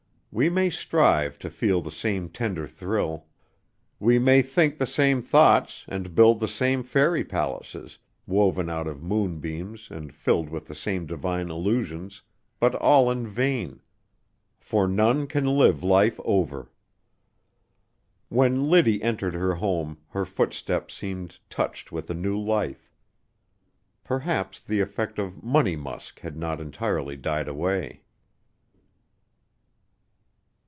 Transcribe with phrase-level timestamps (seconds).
[0.33, 3.25] We may strive to feel the same tender thrill;
[3.99, 9.03] we may think the same thoughts and build the same fairy palaces, woven out of
[9.03, 12.21] moonbeams and filled with the same divine illusions,
[12.61, 13.81] but all in vain,
[14.57, 16.71] for none can live life over.
[18.29, 22.89] When Liddy entered her home her footsteps seemed touched with a new life.
[24.05, 28.03] Perhaps the effect of "Money Musk" had not entirely died away.